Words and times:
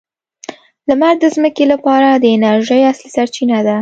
لمر 0.87 1.13
د 1.21 1.25
ځمکې 1.35 1.65
لپاره 1.73 2.09
د 2.13 2.25
انرژۍ 2.35 2.81
اصلي 2.91 3.09
سرچینه 3.15 3.57
ده. 3.65 3.69